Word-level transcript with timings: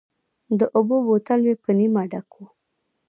د 0.59 0.61
اوبو 0.77 0.95
بوتل 1.07 1.39
مې 1.45 1.53
په 1.63 1.69
نیمه 1.79 2.03
ډک 2.11 2.29
و. 2.37 2.41